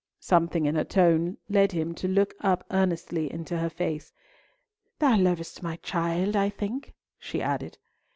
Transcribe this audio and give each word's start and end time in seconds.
Something 0.19 0.65
in 0.65 0.73
her 0.73 0.83
tone 0.83 1.37
led 1.47 1.73
him 1.73 1.93
to 1.93 2.07
look 2.07 2.33
up 2.41 2.65
earnestly 2.71 3.31
in 3.31 3.45
her 3.45 3.69
face. 3.69 4.13
"Thou 4.97 5.15
lovest 5.15 5.61
my 5.61 5.75
child, 5.75 6.35
I 6.35 6.49
think," 6.49 6.95
she 7.19 7.39
added. 7.39 7.77